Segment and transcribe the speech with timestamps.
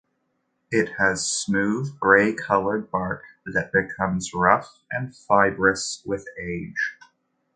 [0.71, 6.97] It has smooth grey coloured bark that becomes rough and fibrous with age.